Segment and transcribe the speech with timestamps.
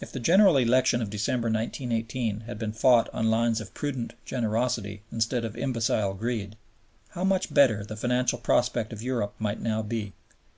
[0.00, 5.02] If the General Election of December, 1918, had been fought on lines of prudent generosity
[5.12, 6.56] instead of imbecile greed,
[7.10, 10.14] how much better the financial prospect of Europe might now be.